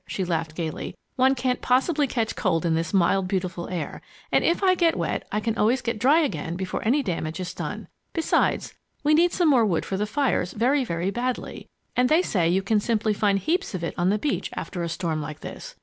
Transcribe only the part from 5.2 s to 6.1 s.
I can always get